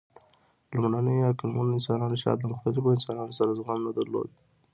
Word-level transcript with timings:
لومړنیو 0.75 1.29
عقلمنو 1.31 1.75
انسانانو 1.77 2.21
شاید 2.23 2.39
له 2.41 2.47
مختلفو 2.53 2.95
انسانانو 2.95 3.37
سره 3.39 3.55
زغم 3.57 3.79
نه 3.87 3.91
درلود. 3.97 4.29